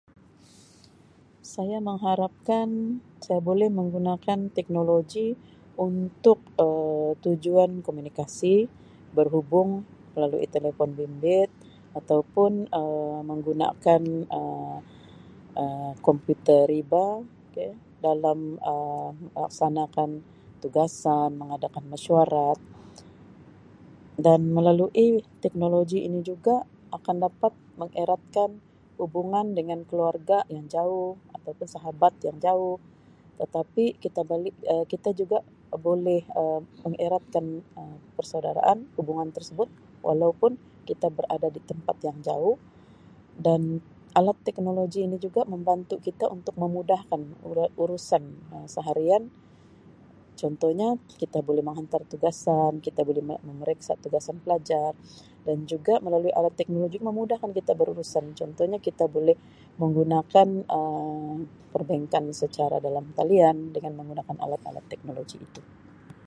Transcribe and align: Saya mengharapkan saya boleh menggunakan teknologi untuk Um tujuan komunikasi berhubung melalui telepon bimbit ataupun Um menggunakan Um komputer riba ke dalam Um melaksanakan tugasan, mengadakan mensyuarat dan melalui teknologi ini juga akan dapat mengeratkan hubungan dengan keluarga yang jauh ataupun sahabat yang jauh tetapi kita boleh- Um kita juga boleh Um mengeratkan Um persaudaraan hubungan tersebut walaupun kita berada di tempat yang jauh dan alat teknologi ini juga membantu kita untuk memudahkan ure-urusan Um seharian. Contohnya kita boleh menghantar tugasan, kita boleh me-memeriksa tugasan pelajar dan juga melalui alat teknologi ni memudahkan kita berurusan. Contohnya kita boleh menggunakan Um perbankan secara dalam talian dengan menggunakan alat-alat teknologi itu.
Saya 1.53 1.77
mengharapkan 1.87 2.69
saya 3.25 3.39
boleh 3.49 3.69
menggunakan 3.79 4.39
teknologi 4.57 5.27
untuk 5.85 6.39
Um 6.63 6.89
tujuan 7.25 7.71
komunikasi 7.87 8.55
berhubung 9.17 9.69
melalui 10.15 10.45
telepon 10.55 10.89
bimbit 10.97 11.49
ataupun 11.99 12.51
Um 12.81 13.17
menggunakan 13.31 14.01
Um 14.39 14.77
komputer 16.05 16.61
riba 16.73 17.05
ke 17.53 17.65
dalam 18.05 18.39
Um 18.73 19.13
melaksanakan 19.33 20.09
tugasan, 20.63 21.29
mengadakan 21.41 21.83
mensyuarat 21.91 22.59
dan 24.25 24.41
melalui 24.57 25.09
teknologi 25.43 25.99
ini 26.07 26.19
juga 26.29 26.55
akan 26.97 27.15
dapat 27.25 27.49
mengeratkan 27.81 28.49
hubungan 29.01 29.45
dengan 29.57 29.79
keluarga 29.89 30.37
yang 30.55 30.65
jauh 30.75 31.11
ataupun 31.37 31.65
sahabat 31.75 32.13
yang 32.27 32.37
jauh 32.47 32.75
tetapi 33.41 33.85
kita 34.03 34.21
boleh- 34.31 34.53
Um 34.73 34.83
kita 34.93 35.09
juga 35.21 35.39
boleh 35.89 36.21
Um 36.41 36.61
mengeratkan 36.85 37.45
Um 37.79 37.97
persaudaraan 38.15 38.79
hubungan 39.01 39.29
tersebut 39.35 39.65
walaupun 40.07 40.51
kita 40.89 41.07
berada 41.17 41.47
di 41.49 41.57
tempat 41.71 41.95
yang 42.07 42.17
jauh 42.27 42.57
dan 43.45 43.61
alat 44.19 44.37
teknologi 44.47 44.99
ini 45.07 45.17
juga 45.25 45.41
membantu 45.53 45.95
kita 46.07 46.25
untuk 46.35 46.53
memudahkan 46.63 47.21
ure-urusan 47.49 48.23
Um 48.53 48.65
seharian. 48.75 49.23
Contohnya 50.41 50.89
kita 51.21 51.37
boleh 51.47 51.61
menghantar 51.67 52.01
tugasan, 52.11 52.73
kita 52.85 52.99
boleh 53.07 53.21
me-memeriksa 53.29 53.93
tugasan 54.03 54.37
pelajar 54.43 54.97
dan 55.45 55.57
juga 55.69 55.93
melalui 56.05 56.33
alat 56.37 56.53
teknologi 56.57 56.97
ni 57.01 57.05
memudahkan 57.09 57.51
kita 57.57 57.71
berurusan. 57.77 58.25
Contohnya 58.37 58.77
kita 58.85 59.05
boleh 59.17 59.37
menggunakan 59.81 60.47
Um 60.69 61.49
perbankan 61.71 62.35
secara 62.35 62.83
dalam 62.83 63.15
talian 63.15 63.71
dengan 63.71 63.95
menggunakan 63.95 64.35
alat-alat 64.43 64.83
teknologi 64.91 65.39
itu. 65.39 65.61